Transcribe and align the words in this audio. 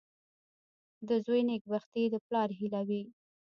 •د 1.07 1.09
زوی 1.25 1.41
نېکبختي 1.49 2.03
د 2.09 2.15
پلار 2.25 2.49
هیله 2.59 2.81
وي. 2.87 3.01